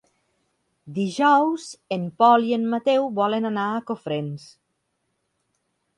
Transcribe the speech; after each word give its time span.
Dijous 0.95 1.67
en 1.97 2.07
Pol 2.23 2.47
i 2.53 2.57
en 2.59 2.65
Mateu 2.73 3.07
volen 3.23 3.49
anar 3.53 3.67
a 3.75 3.87
Cofrents. 3.91 4.49